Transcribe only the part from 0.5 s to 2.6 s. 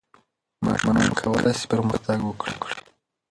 ماشومان کولای سي پرمختګ وکړي.